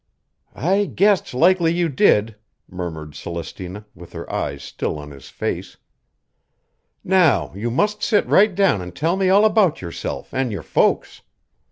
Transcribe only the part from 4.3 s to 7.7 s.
eyes still on his face. "Now you